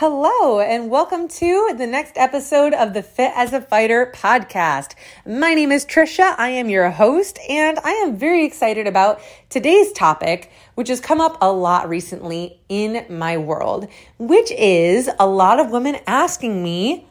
[0.00, 4.94] Hello, and welcome to the next episode of the Fit as a Fighter podcast.
[5.26, 6.34] My name is Trisha.
[6.38, 11.20] I am your host, and I am very excited about today's topic, which has come
[11.20, 17.06] up a lot recently in my world, which is a lot of women asking me,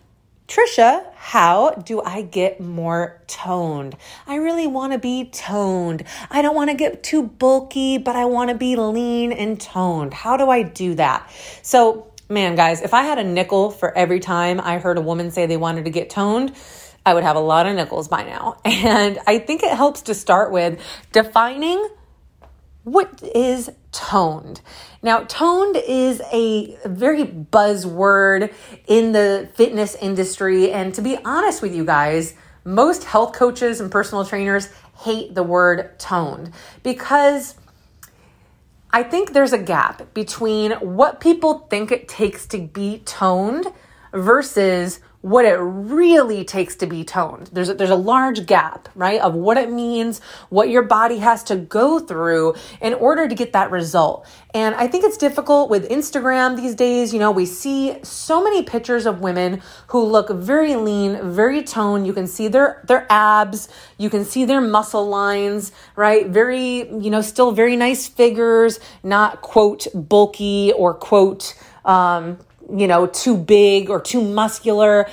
[0.47, 3.95] Trisha, how do I get more toned?
[4.25, 6.05] I really want to be toned.
[6.31, 10.11] I don't want to get too bulky, but I want to be lean and toned.
[10.11, 11.29] How do I do that?
[11.61, 15.31] So, man, guys, if I had a nickel for every time I heard a woman
[15.31, 16.55] say they wanted to get toned,
[17.05, 18.57] I would have a lot of nickels by now.
[18.65, 20.79] And I think it helps to start with
[21.11, 21.87] defining
[22.83, 24.61] what is toned.
[25.01, 28.53] Now, toned is a very buzzword
[28.87, 30.71] in the fitness industry.
[30.71, 35.43] And to be honest with you guys, most health coaches and personal trainers hate the
[35.43, 36.51] word toned
[36.83, 37.55] because
[38.91, 43.67] I think there's a gap between what people think it takes to be toned
[44.13, 47.49] versus what it really takes to be toned.
[47.51, 51.43] There's a, there's a large gap, right, of what it means, what your body has
[51.45, 54.25] to go through in order to get that result.
[54.53, 57.13] And I think it's difficult with Instagram these days.
[57.13, 62.07] You know, we see so many pictures of women who look very lean, very toned.
[62.07, 66.27] You can see their their abs, you can see their muscle lines, right?
[66.27, 72.37] Very, you know, still very nice figures, not quote bulky or quote um,
[72.73, 75.09] you know, too big or too muscular.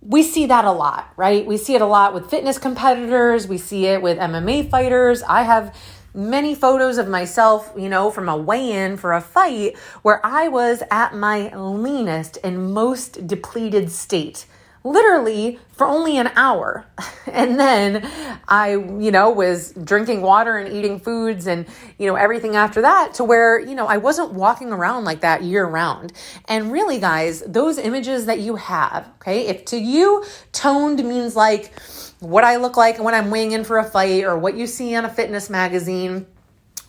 [0.00, 1.46] We see that a lot, right?
[1.46, 3.48] We see it a lot with fitness competitors.
[3.48, 5.22] We see it with MMA fighters.
[5.22, 5.74] I have
[6.14, 10.48] many photos of myself, you know, from a weigh in for a fight where I
[10.48, 14.46] was at my leanest and most depleted state
[14.84, 16.86] literally for only an hour.
[17.26, 18.08] And then
[18.46, 21.66] I, you know, was drinking water and eating foods and,
[21.98, 25.42] you know, everything after that to where, you know, I wasn't walking around like that
[25.42, 26.12] year round.
[26.46, 31.72] And really, guys, those images that you have, okay, if to you toned means like
[32.20, 34.94] what I look like when I'm weighing in for a fight or what you see
[34.94, 36.26] on a fitness magazine,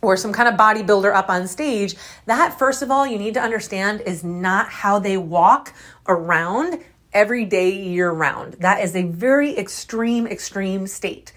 [0.01, 1.95] or some kind of bodybuilder up on stage,
[2.27, 5.73] that first of all, you need to understand is not how they walk
[6.07, 6.83] around
[7.15, 8.53] every day, year round.
[8.59, 11.33] That is a very extreme, extreme state.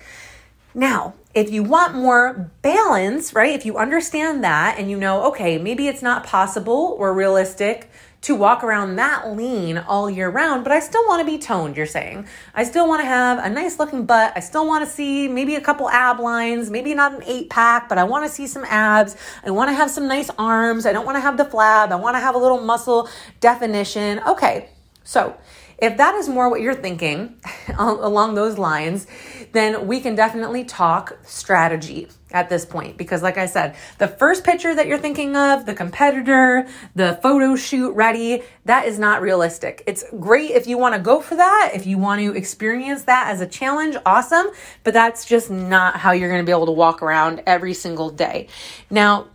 [0.75, 5.57] Now, if you want more balance, right, if you understand that and you know, okay,
[5.57, 7.91] maybe it's not possible or realistic
[8.21, 11.77] to walk around that lean all year round, but I still want to be toned,
[11.77, 12.27] you're saying.
[12.53, 14.33] I still want to have a nice looking butt.
[14.35, 17.89] I still want to see maybe a couple ab lines, maybe not an eight pack,
[17.89, 19.17] but I want to see some abs.
[19.45, 20.85] I want to have some nice arms.
[20.85, 21.93] I don't want to have the flab.
[21.93, 23.09] I want to have a little muscle
[23.41, 24.21] definition.
[24.27, 24.71] Okay,
[25.05, 25.37] so
[25.79, 27.41] if that is more what you're thinking
[27.79, 29.07] along those lines,
[29.53, 32.97] then we can definitely talk strategy at this point.
[32.97, 37.57] Because, like I said, the first picture that you're thinking of, the competitor, the photo
[37.57, 39.83] shoot ready, that is not realistic.
[39.87, 43.29] It's great if you want to go for that, if you want to experience that
[43.29, 44.49] as a challenge, awesome.
[44.85, 48.11] But that's just not how you're going to be able to walk around every single
[48.11, 48.49] day.
[48.91, 49.29] Now,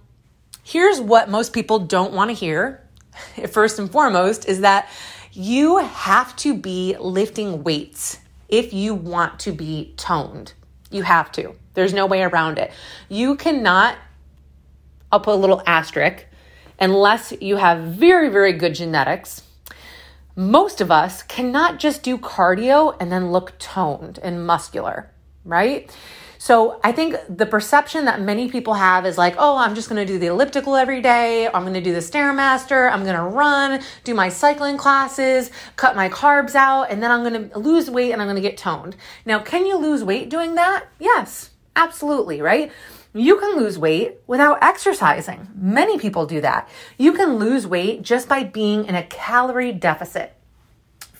[0.64, 2.83] here's what most people don't want to hear.
[3.50, 4.90] First and foremost, is that
[5.32, 8.20] you have to be lifting weights
[8.50, 10.54] if you want to be toned.
[10.92, 11.56] You have to.
[11.74, 12.72] There's no way around it.
[13.10, 13.98] You cannot,
[15.12, 16.26] I'll put a little asterisk,
[16.80, 19.42] unless you have very, very good genetics.
[20.36, 25.12] Most of us cannot just do cardio and then look toned and muscular,
[25.46, 25.90] right?
[26.44, 30.06] So I think the perception that many people have is like, oh, I'm just going
[30.06, 31.48] to do the elliptical every day.
[31.48, 32.92] I'm going to do the Stairmaster.
[32.92, 37.22] I'm going to run, do my cycling classes, cut my carbs out, and then I'm
[37.24, 38.98] going to lose weight and I'm going to get toned.
[39.26, 40.88] Now, can you lose weight doing that?
[41.00, 42.74] Yes, absolutely, right?
[43.14, 45.48] You can lose weight without exercising.
[45.56, 46.68] Many people do that.
[46.98, 50.36] You can lose weight just by being in a calorie deficit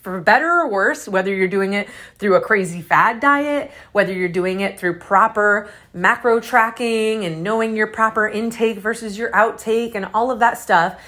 [0.04, 1.88] for better or worse, whether you're doing it
[2.20, 7.76] through a crazy fad diet, whether you're doing it through proper macro tracking and knowing
[7.76, 11.02] your proper intake versus your outtake and all of that stuff,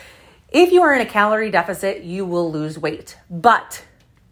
[0.49, 3.17] if you are in a calorie deficit, you will lose weight.
[3.29, 3.83] But,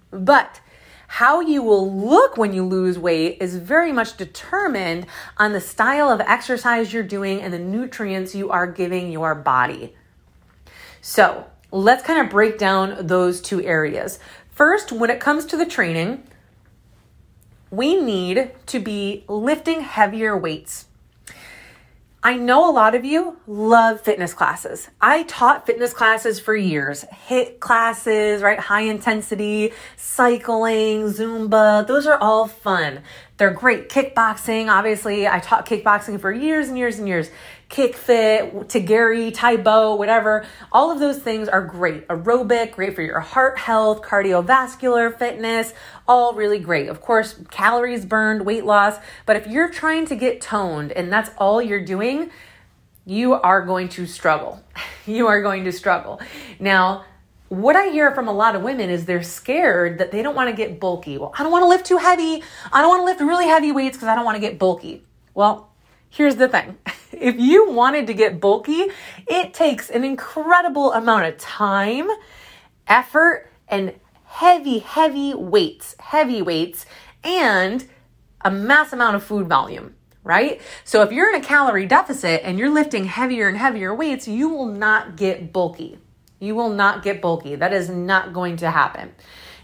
[0.09, 0.61] but,
[1.07, 5.05] how you will look when you lose weight is very much determined
[5.37, 9.93] on the style of exercise you're doing and the nutrients you are giving your body.
[11.01, 14.19] So, let's kind of break down those two areas.
[14.53, 16.23] First, when it comes to the training,
[17.71, 20.85] we need to be lifting heavier weights.
[22.25, 24.89] I know a lot of you love fitness classes.
[25.01, 27.03] I taught fitness classes for years.
[27.27, 28.59] HIIT classes, right?
[28.59, 31.85] High intensity, cycling, Zumba.
[31.85, 33.01] Those are all fun.
[33.37, 33.89] They're great.
[33.89, 37.29] Kickboxing, obviously, I taught kickboxing for years and years and years.
[37.73, 40.45] Kick Fit, Gary, Tae Bo, whatever.
[40.71, 42.07] All of those things are great.
[42.07, 45.73] Aerobic, great for your heart health, cardiovascular fitness,
[46.07, 46.87] all really great.
[46.87, 48.97] Of course, calories burned, weight loss.
[49.25, 52.29] But if you're trying to get toned and that's all you're doing,
[53.07, 54.63] you are going to struggle.
[55.07, 56.21] you are going to struggle.
[56.59, 57.05] Now,
[57.49, 60.51] what I hear from a lot of women is they're scared that they don't want
[60.51, 61.17] to get bulky.
[61.17, 62.43] Well, I don't want to lift too heavy.
[62.71, 65.03] I don't want to lift really heavy weights because I don't want to get bulky.
[65.33, 65.71] Well,
[66.11, 66.77] here's the thing.
[67.19, 68.87] If you wanted to get bulky,
[69.27, 72.09] it takes an incredible amount of time,
[72.87, 73.93] effort, and
[74.25, 76.85] heavy, heavy weights, heavy weights,
[77.23, 77.87] and
[78.41, 80.61] a mass amount of food volume right?
[80.83, 84.49] So if you're in a calorie deficit and you're lifting heavier and heavier weights, you
[84.49, 85.99] will not get bulky.
[86.39, 87.55] You will not get bulky.
[87.55, 89.13] That is not going to happen.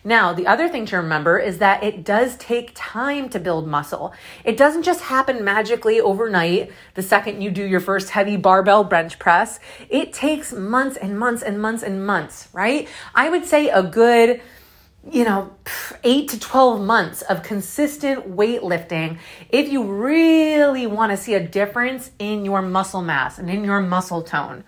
[0.03, 4.13] Now, the other thing to remember is that it does take time to build muscle.
[4.43, 9.19] It doesn't just happen magically overnight the second you do your first heavy barbell bench
[9.19, 9.59] press.
[9.89, 12.87] It takes months and months and months and months, right?
[13.13, 14.41] I would say a good
[15.09, 15.55] you know,
[16.03, 19.17] eight to 12 months of consistent weightlifting
[19.49, 23.81] if you really want to see a difference in your muscle mass and in your
[23.81, 24.63] muscle tone.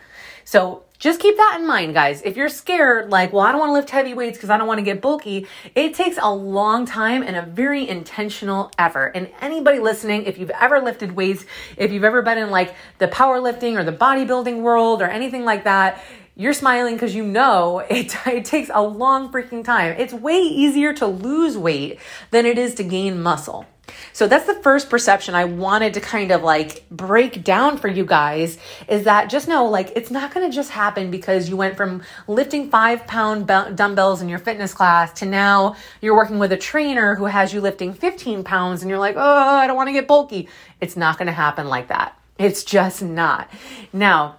[0.45, 2.21] So just keep that in mind, guys.
[2.21, 4.67] If you're scared, like, well, I don't want to lift heavy weights because I don't
[4.67, 9.13] want to get bulky, it takes a long time and a very intentional effort.
[9.15, 11.43] And anybody listening, if you've ever lifted weights,
[11.75, 15.63] if you've ever been in like the powerlifting or the bodybuilding world or anything like
[15.63, 16.03] that,
[16.35, 19.95] you're smiling because you know it, it takes a long freaking time.
[19.97, 21.99] It's way easier to lose weight
[22.29, 23.65] than it is to gain muscle.
[24.13, 28.05] So that's the first perception I wanted to kind of like break down for you
[28.05, 28.57] guys
[28.87, 32.03] is that just know like it's not going to just happen because you went from
[32.27, 37.15] lifting five pound dumbbells in your fitness class to now you're working with a trainer
[37.15, 40.07] who has you lifting 15 pounds and you're like, oh, I don't want to get
[40.07, 40.47] bulky.
[40.79, 42.17] It's not going to happen like that.
[42.37, 43.49] It's just not.
[43.93, 44.37] Now,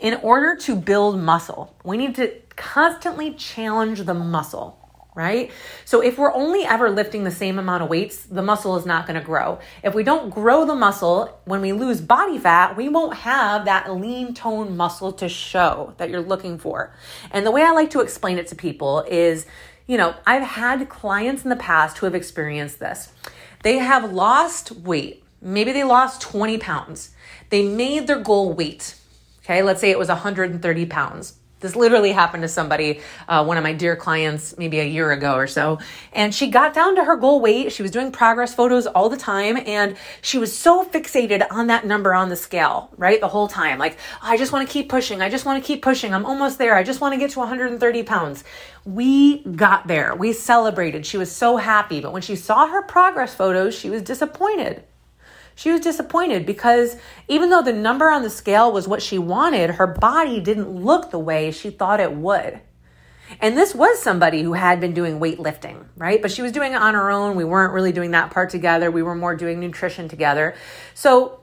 [0.00, 4.79] in order to build muscle, we need to constantly challenge the muscle
[5.14, 5.50] right?
[5.84, 9.06] So if we're only ever lifting the same amount of weights, the muscle is not
[9.06, 9.58] going to grow.
[9.82, 13.92] If we don't grow the muscle, when we lose body fat, we won't have that
[13.92, 16.94] lean tone muscle to show that you're looking for.
[17.30, 19.46] And the way I like to explain it to people is,
[19.86, 23.12] you know, I've had clients in the past who have experienced this.
[23.62, 25.24] They have lost weight.
[25.42, 27.10] Maybe they lost 20 pounds.
[27.50, 28.94] They made their goal weight
[29.50, 31.39] Okay, let's say it was 130 pounds.
[31.60, 35.34] This literally happened to somebody, uh, one of my dear clients, maybe a year ago
[35.34, 35.78] or so.
[36.12, 37.72] And she got down to her goal weight.
[37.72, 39.58] She was doing progress photos all the time.
[39.66, 43.20] And she was so fixated on that number on the scale, right?
[43.20, 43.78] The whole time.
[43.78, 45.20] Like, I just want to keep pushing.
[45.20, 46.14] I just want to keep pushing.
[46.14, 46.74] I'm almost there.
[46.74, 48.42] I just want to get to 130 pounds.
[48.84, 50.14] We got there.
[50.14, 51.04] We celebrated.
[51.04, 52.00] She was so happy.
[52.00, 54.84] But when she saw her progress photos, she was disappointed.
[55.54, 56.96] She was disappointed because
[57.28, 61.10] even though the number on the scale was what she wanted, her body didn't look
[61.10, 62.60] the way she thought it would.
[63.40, 66.20] And this was somebody who had been doing weightlifting, right?
[66.20, 67.36] But she was doing it on her own.
[67.36, 68.90] We weren't really doing that part together.
[68.90, 70.54] We were more doing nutrition together.
[70.94, 71.40] So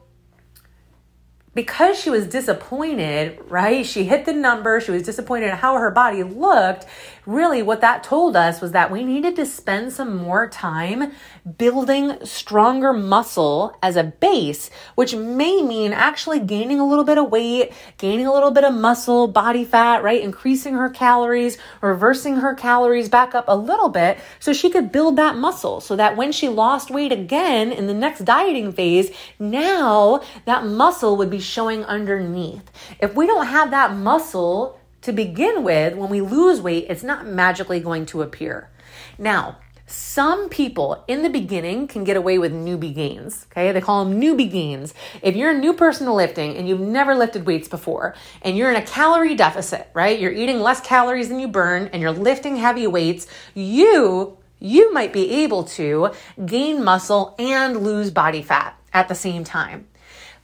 [1.58, 3.84] because she was disappointed, right?
[3.84, 6.86] She hit the number, she was disappointed in how her body looked.
[7.28, 11.12] Really, what that told us was that we needed to spend some more time
[11.58, 17.30] building stronger muscle as a base, which may mean actually gaining a little bit of
[17.30, 20.22] weight, gaining a little bit of muscle, body fat, right?
[20.22, 25.18] Increasing her calories, reversing her calories back up a little bit so she could build
[25.18, 30.22] that muscle so that when she lost weight again in the next dieting phase, now
[30.46, 32.72] that muscle would be showing underneath.
[33.02, 34.77] If we don't have that muscle
[35.08, 38.70] to begin with, when we lose weight, it's not magically going to appear.
[39.18, 43.46] Now, some people in the beginning can get away with newbie gains.
[43.50, 44.94] Okay, they call them newbie gains.
[45.22, 48.70] If you're a new person to lifting and you've never lifted weights before and you're
[48.70, 50.20] in a calorie deficit, right?
[50.20, 55.14] You're eating less calories than you burn and you're lifting heavy weights, you you might
[55.14, 56.12] be able to
[56.46, 59.88] gain muscle and lose body fat at the same time.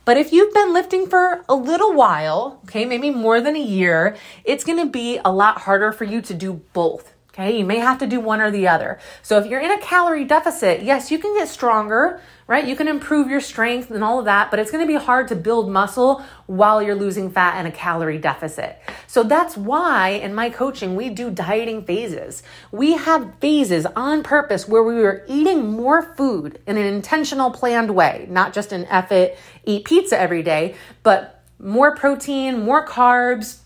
[0.05, 4.17] But if you've been lifting for a little while, okay, maybe more than a year,
[4.43, 7.12] it's gonna be a lot harder for you to do both.
[7.33, 8.99] Okay, you may have to do one or the other.
[9.23, 12.67] So if you're in a calorie deficit, yes, you can get stronger, right?
[12.67, 15.29] You can improve your strength and all of that, but it's going to be hard
[15.29, 18.79] to build muscle while you're losing fat in a calorie deficit.
[19.07, 22.43] So that's why in my coaching, we do dieting phases.
[22.71, 27.95] We have phases on purpose where we are eating more food in an intentional, planned
[27.95, 29.31] way, not just an effort,
[29.65, 33.62] eat pizza every day, but more protein, more carbs,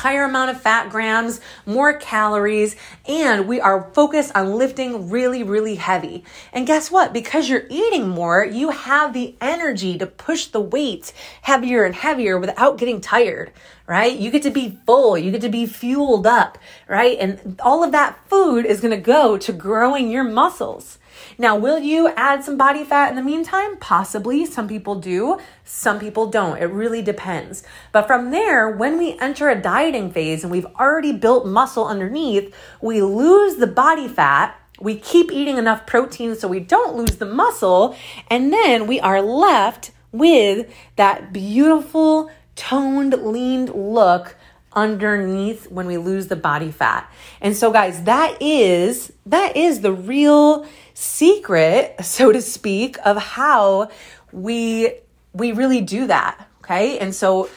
[0.00, 2.74] higher amount of fat grams, more calories,
[3.06, 6.24] and we are focused on lifting really, really heavy.
[6.54, 7.12] And guess what?
[7.12, 12.38] Because you're eating more, you have the energy to push the weights heavier and heavier
[12.38, 13.52] without getting tired,
[13.86, 14.16] right?
[14.16, 16.56] You get to be full, you get to be fueled up,
[16.88, 17.18] right?
[17.20, 20.98] And all of that food is to go to growing your muscles.
[21.38, 23.76] Now, will you add some body fat in the meantime?
[23.78, 24.44] Possibly.
[24.46, 26.58] Some people do, some people don't.
[26.58, 27.62] It really depends.
[27.92, 32.54] But from there, when we enter a dieting phase and we've already built muscle underneath,
[32.80, 34.56] we lose the body fat.
[34.80, 37.96] We keep eating enough protein so we don't lose the muscle.
[38.28, 44.36] And then we are left with that beautiful, toned, leaned look
[44.72, 47.10] underneath when we lose the body fat.
[47.40, 53.90] And so guys, that is that is the real secret, so to speak, of how
[54.32, 54.92] we
[55.32, 56.98] we really do that, okay?
[56.98, 57.48] And so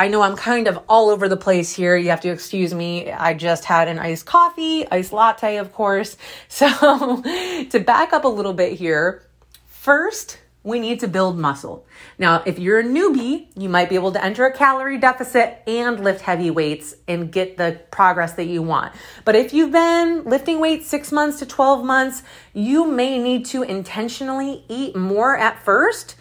[0.00, 1.96] I know I'm kind of all over the place here.
[1.96, 3.10] You have to excuse me.
[3.10, 6.16] I just had an iced coffee, iced latte, of course.
[6.48, 6.68] So,
[7.70, 9.22] to back up a little bit here,
[9.66, 11.86] first, we need to build muscle.
[12.18, 16.02] Now, if you're a newbie, you might be able to enter a calorie deficit and
[16.02, 18.92] lift heavy weights and get the progress that you want.
[19.24, 22.22] But if you've been lifting weights six months to 12 months,
[22.52, 26.16] you may need to intentionally eat more at first.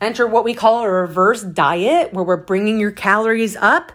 [0.00, 3.92] Enter what we call a reverse diet, where we're bringing your calories up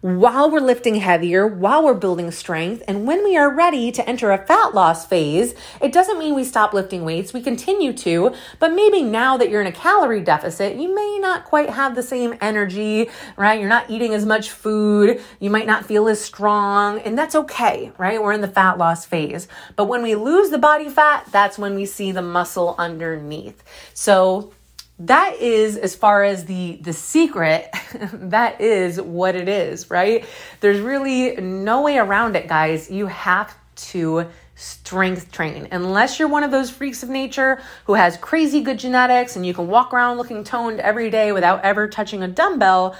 [0.00, 2.82] while we're lifting heavier, while we're building strength.
[2.88, 6.44] And when we are ready to enter a fat loss phase, it doesn't mean we
[6.44, 7.32] stop lifting weights.
[7.32, 11.44] We continue to, but maybe now that you're in a calorie deficit, you may not
[11.44, 13.60] quite have the same energy, right?
[13.60, 15.20] You're not eating as much food.
[15.38, 18.22] You might not feel as strong, and that's okay, right?
[18.22, 19.48] We're in the fat loss phase.
[19.76, 23.62] But when we lose the body fat, that's when we see the muscle underneath.
[23.92, 24.52] So
[25.00, 27.70] that is as far as the the secret
[28.12, 30.24] that is what it is right?
[30.60, 32.90] There's really no way around it guys.
[32.90, 35.68] You have to strength train.
[35.72, 39.54] Unless you're one of those freaks of nature who has crazy good genetics and you
[39.54, 42.94] can walk around looking toned every day without ever touching a dumbbell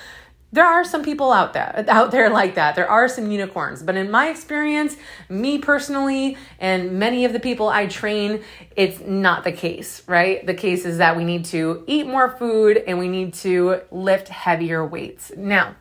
[0.53, 2.75] there are some people out there out there like that.
[2.75, 4.97] There are some unicorns but in my experience
[5.29, 8.43] me personally and many of the people i train
[8.77, 10.45] it's not the case right?
[10.45, 14.29] The case is that we need to eat more food and we need to lift
[14.29, 15.33] heavier weights.
[15.37, 15.77] Now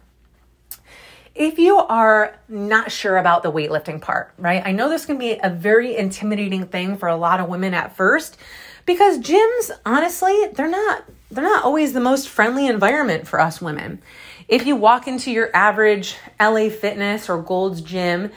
[1.36, 4.62] if you are not sure about the weightlifting part, right?
[4.66, 7.96] I know this can be a very intimidating thing for a lot of women at
[7.96, 8.38] first
[8.86, 14.02] because gyms, honestly, they're not they're not always the most friendly environment for us women.
[14.48, 18.32] If you walk into your average LA Fitness or Gold's Gym,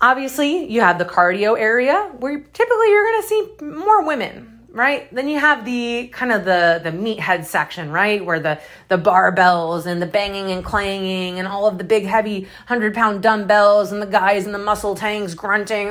[0.00, 5.12] obviously you have the cardio area where typically you're going to see more women right?
[5.12, 9.86] Then you have the kind of the the meathead section, right, where the the barbells
[9.86, 14.00] and the banging and clanging and all of the big heavy hundred pound dumbbells and
[14.00, 15.88] the guys in the muscle tanks grunting.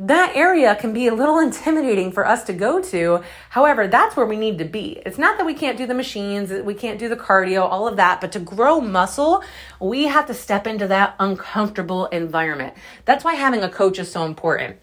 [0.00, 3.22] That area can be a little intimidating for us to go to.
[3.50, 5.02] However, that's where we need to be.
[5.04, 7.96] It's not that we can't do the machines, we can't do the cardio, all of
[7.96, 9.42] that, but to grow muscle,
[9.80, 12.74] we have to step into that uncomfortable environment.
[13.04, 14.76] That's why having a coach is so important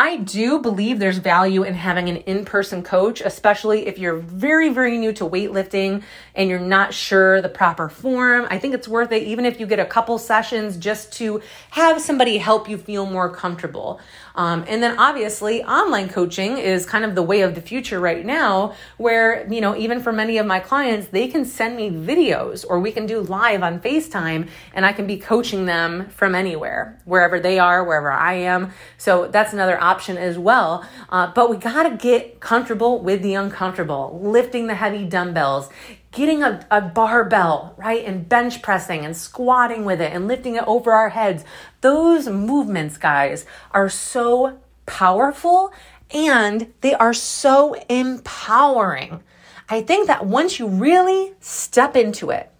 [0.00, 4.70] I do believe there's value in having an in person coach, especially if you're very,
[4.70, 6.02] very new to weightlifting
[6.34, 8.46] and you're not sure the proper form.
[8.48, 12.00] I think it's worth it, even if you get a couple sessions, just to have
[12.00, 14.00] somebody help you feel more comfortable.
[14.40, 18.24] Um, and then obviously, online coaching is kind of the way of the future right
[18.24, 22.64] now, where, you know, even for many of my clients, they can send me videos
[22.66, 26.98] or we can do live on FaceTime and I can be coaching them from anywhere,
[27.04, 28.72] wherever they are, wherever I am.
[28.96, 30.88] So that's another option as well.
[31.10, 35.68] Uh, but we got to get comfortable with the uncomfortable, lifting the heavy dumbbells,
[36.12, 38.04] getting a, a barbell, right?
[38.04, 41.44] And bench pressing and squatting with it and lifting it over our heads.
[41.80, 45.72] Those movements, guys, are so powerful
[46.10, 49.22] and they are so empowering.
[49.68, 52.50] I think that once you really step into it,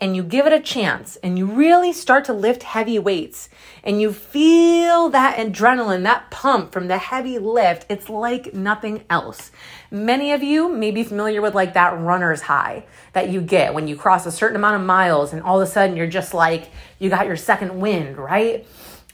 [0.00, 3.50] and you give it a chance and you really start to lift heavy weights
[3.84, 9.50] and you feel that adrenaline, that pump from the heavy lift, it's like nothing else.
[9.90, 13.88] Many of you may be familiar with like that runner's high that you get when
[13.88, 16.70] you cross a certain amount of miles and all of a sudden you're just like,
[16.98, 18.66] you got your second wind, right?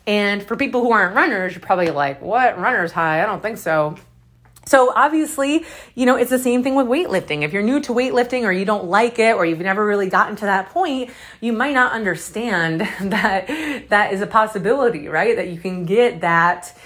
[0.07, 2.59] And for people who aren't runners, you're probably like, what?
[2.59, 3.23] Runner's high?
[3.23, 3.97] I don't think so.
[4.67, 7.43] So obviously, you know, it's the same thing with weightlifting.
[7.43, 10.35] If you're new to weightlifting or you don't like it or you've never really gotten
[10.37, 13.47] to that point, you might not understand that
[13.89, 15.37] that is a possibility, right?
[15.37, 16.77] That you can get that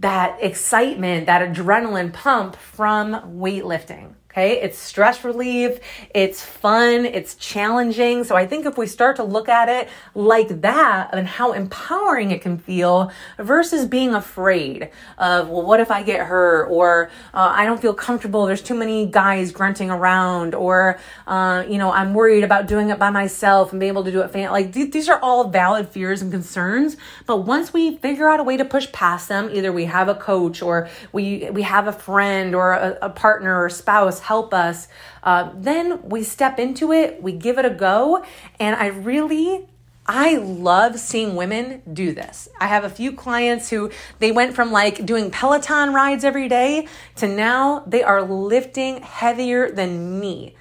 [0.00, 4.14] that excitement, that adrenaline pump from weightlifting.
[4.34, 5.78] Okay, it's stress relief,
[6.12, 8.24] it's fun, it's challenging.
[8.24, 12.32] So I think if we start to look at it like that and how empowering
[12.32, 16.66] it can feel versus being afraid of, well, what if I get hurt?
[16.66, 20.98] Or uh, I don't feel comfortable, there's too many guys grunting around, or,
[21.28, 24.20] uh, you know, I'm worried about doing it by myself and being able to do
[24.20, 24.34] it.
[24.34, 26.96] Like th- these are all valid fears and concerns.
[27.26, 30.14] But once we figure out a way to push past them, either we have a
[30.16, 34.88] coach or we, we have a friend or a, a partner or spouse help us,
[35.22, 38.24] uh, then we step into it, we give it a go.
[38.58, 39.66] And I really,
[40.06, 42.48] I love seeing women do this.
[42.60, 46.88] I have a few clients who they went from like doing Peloton rides every day
[47.16, 50.54] to now they are lifting heavier than me.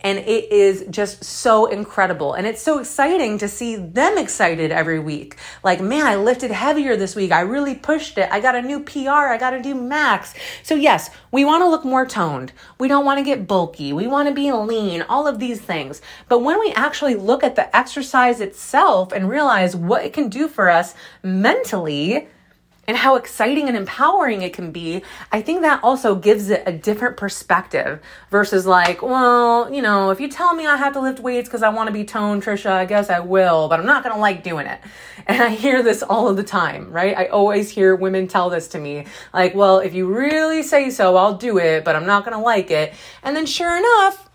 [0.00, 2.34] And it is just so incredible.
[2.34, 5.36] And it's so exciting to see them excited every week.
[5.64, 7.32] Like, man, I lifted heavier this week.
[7.32, 8.28] I really pushed it.
[8.30, 9.10] I got a new PR.
[9.10, 10.34] I got to do max.
[10.62, 12.52] So, yes, we want to look more toned.
[12.78, 13.92] We don't want to get bulky.
[13.92, 16.00] We want to be lean, all of these things.
[16.28, 20.46] But when we actually look at the exercise itself and realize what it can do
[20.46, 22.28] for us mentally,
[22.88, 26.72] and how exciting and empowering it can be, I think that also gives it a
[26.72, 31.20] different perspective versus like, well, you know, if you tell me I have to lift
[31.20, 34.02] weights because I want to be toned, Trisha, I guess I will, but I'm not
[34.02, 34.80] going to like doing it.
[35.26, 37.16] And I hear this all of the time, right?
[37.16, 39.04] I always hear women tell this to me,
[39.34, 42.42] like, well, if you really say so, I'll do it, but I'm not going to
[42.42, 42.94] like it.
[43.22, 44.27] And then sure enough,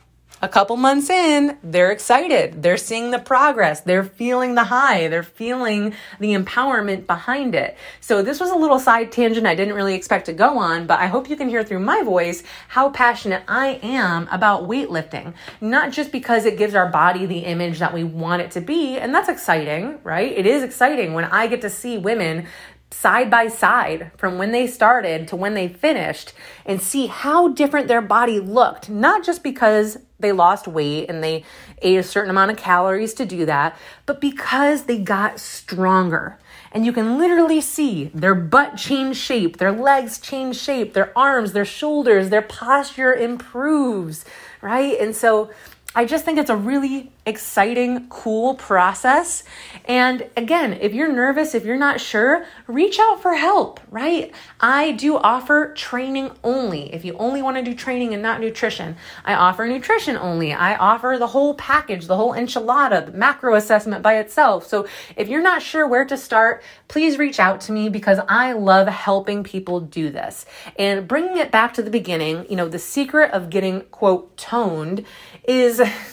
[0.44, 2.62] a couple months in, they're excited.
[2.62, 3.80] They're seeing the progress.
[3.80, 5.08] They're feeling the high.
[5.08, 7.78] They're feeling the empowerment behind it.
[8.02, 11.00] So this was a little side tangent I didn't really expect to go on, but
[11.00, 15.34] I hope you can hear through my voice how passionate I am about weightlifting.
[15.62, 18.98] Not just because it gives our body the image that we want it to be,
[18.98, 20.30] and that's exciting, right?
[20.30, 22.48] It is exciting when I get to see women
[22.94, 26.34] side by side from when they started to when they finished
[26.66, 31.44] and see how different their body looked, not just because they lost weight and they
[31.82, 36.38] ate a certain amount of calories to do that, but because they got stronger.
[36.72, 41.54] And you can literally see their butt change shape, their legs change shape, their arms,
[41.54, 44.26] their shoulders, their posture improves,
[44.62, 45.00] right?
[45.00, 45.52] And so
[45.96, 49.44] I just think it's a really exciting, cool process.
[49.86, 54.34] And again, if you're nervous, if you're not sure, reach out for help, right?
[54.60, 56.93] I do offer training only.
[56.93, 60.54] If you only want to do training and not nutrition, I offer nutrition only.
[60.54, 64.67] I offer the whole package, the whole enchilada, the macro assessment by itself.
[64.67, 68.52] So if you're not sure where to start, please reach out to me because I
[68.52, 70.45] love helping people do this.
[70.78, 75.06] And bringing it back to the beginning, you know, the secret of getting, quote, toned
[75.48, 75.82] is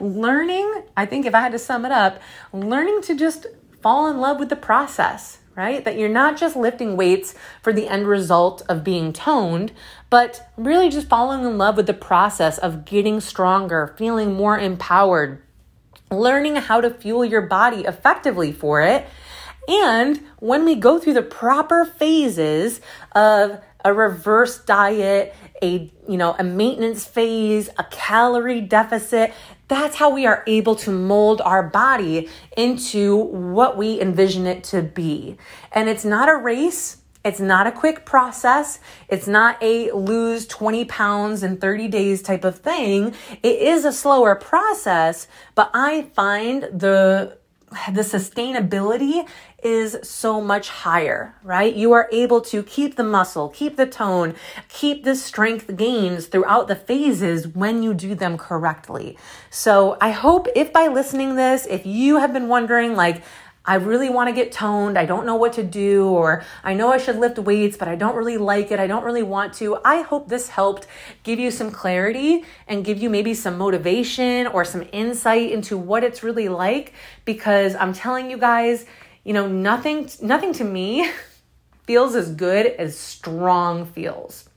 [0.00, 2.20] learning, I think if I had to sum it up,
[2.52, 3.46] learning to just
[3.82, 5.84] fall in love with the process, right?
[5.84, 9.72] That you're not just lifting weights for the end result of being toned,
[10.10, 15.42] but really just falling in love with the process of getting stronger, feeling more empowered,
[16.10, 19.06] learning how to fuel your body effectively for it.
[19.68, 22.80] And when we go through the proper phases
[23.12, 29.32] of a reverse diet, a you know, a maintenance phase, a calorie deficit,
[29.68, 34.82] that's how we are able to mold our body into what we envision it to
[34.82, 35.36] be.
[35.72, 36.98] And it's not a race.
[37.24, 38.80] It's not a quick process.
[39.08, 43.14] It's not a lose 20 pounds in 30 days type of thing.
[43.42, 47.38] It is a slower process, but I find the
[47.92, 49.28] the sustainability
[49.62, 51.74] is so much higher, right?
[51.74, 54.34] You are able to keep the muscle, keep the tone,
[54.68, 59.18] keep the strength gains throughout the phases when you do them correctly.
[59.50, 63.22] So I hope if by listening this, if you have been wondering like,
[63.68, 64.96] I really want to get toned.
[64.96, 67.96] I don't know what to do, or I know I should lift weights, but I
[67.96, 68.80] don't really like it.
[68.80, 69.76] I don't really want to.
[69.84, 70.86] I hope this helped
[71.22, 76.02] give you some clarity and give you maybe some motivation or some insight into what
[76.02, 76.94] it's really like
[77.26, 78.86] because I'm telling you guys,
[79.28, 81.06] you know, nothing nothing to me
[81.84, 84.48] feels as good as strong feels.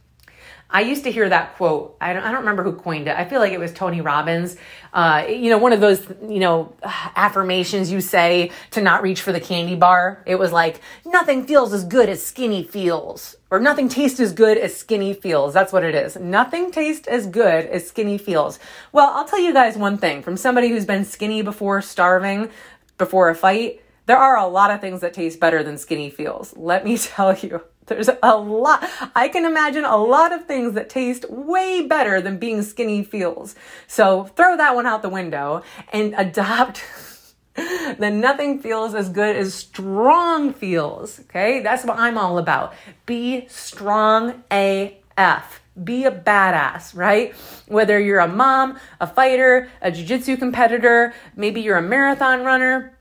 [0.69, 1.97] I used to hear that quote.
[1.99, 3.17] I don't, I don't remember who coined it.
[3.17, 4.55] I feel like it was Tony Robbins.
[4.93, 6.73] Uh, you know, one of those, you know,
[7.17, 10.23] affirmations you say to not reach for the candy bar.
[10.25, 13.35] It was like, nothing feels as good as skinny feels.
[13.49, 15.53] Or nothing tastes as good as skinny feels.
[15.53, 16.15] That's what it is.
[16.15, 18.57] Nothing tastes as good as skinny feels.
[18.93, 22.49] Well, I'll tell you guys one thing from somebody who's been skinny before, starving
[22.97, 23.81] before a fight.
[24.11, 26.53] There are a lot of things that taste better than skinny feels.
[26.57, 27.61] Let me tell you.
[27.85, 28.83] There's a lot.
[29.15, 33.55] I can imagine a lot of things that taste way better than being skinny feels.
[33.87, 36.83] So throw that one out the window and adopt.
[37.55, 41.21] then nothing feels as good as strong feels.
[41.21, 42.73] Okay, that's what I'm all about.
[43.05, 45.61] Be strong AF.
[45.81, 47.33] be a badass, right?
[47.67, 52.97] Whether you're a mom, a fighter, a jiu-jitsu competitor, maybe you're a marathon runner,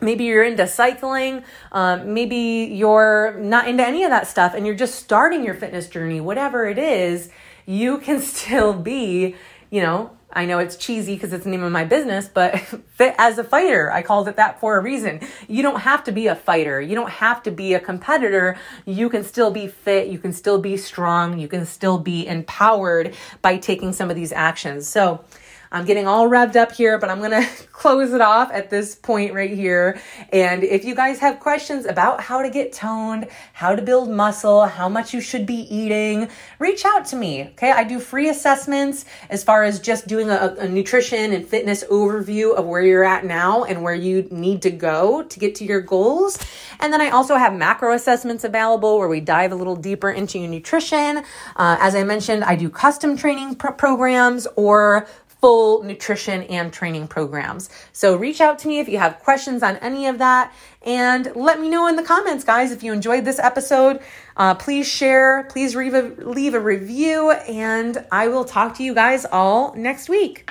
[0.00, 4.74] maybe you're into cycling um, maybe you're not into any of that stuff and you're
[4.74, 7.30] just starting your fitness journey whatever it is
[7.66, 9.34] you can still be
[9.70, 12.58] you know I know it's cheesy because it's the name of my business, but
[12.94, 13.90] fit as a fighter.
[13.90, 15.20] I called it that for a reason.
[15.48, 16.80] You don't have to be a fighter.
[16.80, 18.56] You don't have to be a competitor.
[18.86, 20.08] You can still be fit.
[20.08, 21.38] You can still be strong.
[21.38, 24.86] You can still be empowered by taking some of these actions.
[24.86, 25.24] So,
[25.72, 28.94] I'm getting all revved up here, but I'm going to close it off at this
[28.94, 30.00] point right here.
[30.32, 34.66] And if you guys have questions about how to get toned, how to build muscle,
[34.66, 36.28] how much you should be eating,
[36.58, 37.44] reach out to me.
[37.52, 37.70] Okay.
[37.70, 42.54] I do free assessments as far as just doing a, a nutrition and fitness overview
[42.54, 45.80] of where you're at now and where you need to go to get to your
[45.80, 46.38] goals.
[46.80, 50.38] And then I also have macro assessments available where we dive a little deeper into
[50.38, 51.18] your nutrition.
[51.56, 55.06] Uh, as I mentioned, I do custom training pr- programs or
[55.40, 57.70] full nutrition and training programs.
[57.92, 61.60] So reach out to me if you have questions on any of that and let
[61.60, 64.00] me know in the comments, guys, if you enjoyed this episode.
[64.36, 68.94] Uh, please share, please leave a, leave a review, and I will talk to you
[68.94, 70.46] guys all next week.